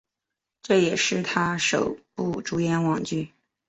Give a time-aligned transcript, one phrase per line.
[0.63, 3.29] 这也是他的首部主演网剧。